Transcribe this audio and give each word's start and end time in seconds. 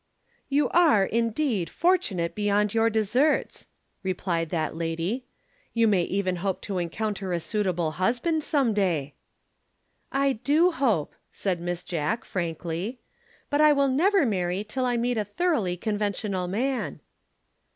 "You 0.49 0.67
are, 0.69 1.05
indeed, 1.05 1.69
fortunate 1.69 2.33
beyond 2.33 2.73
your 2.73 2.89
deserts," 2.89 3.67
replied 4.01 4.49
that 4.49 4.75
lady. 4.75 5.25
"You 5.75 5.87
may 5.87 6.01
even 6.01 6.37
hope 6.37 6.59
to 6.61 6.79
encounter 6.79 7.33
a 7.33 7.39
suitable 7.39 7.91
husband 7.91 8.43
some 8.43 8.73
day." 8.73 9.13
"I 10.11 10.33
do 10.33 10.71
hope," 10.71 11.13
said 11.31 11.61
Miss 11.61 11.83
Jack 11.83 12.25
frankly. 12.25 12.99
"But 13.51 13.61
I 13.61 13.73
will 13.73 13.89
never 13.89 14.25
marry 14.25 14.63
till 14.63 14.87
I 14.87 14.97
meet 14.97 15.19
a 15.19 15.23
thoroughly 15.23 15.77
conventional 15.77 16.47
man." 16.47 16.99